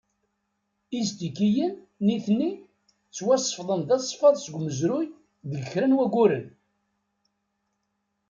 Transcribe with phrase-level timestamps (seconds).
[0.99, 1.73] Iztikiyen,
[2.05, 5.07] nitni, ttwasefḍen d asfaḍ seg umezruy
[5.49, 6.45] deg kra n wayyuren.